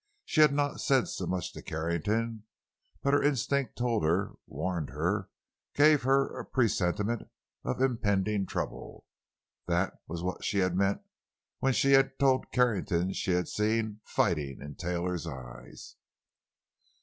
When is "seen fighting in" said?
13.47-14.73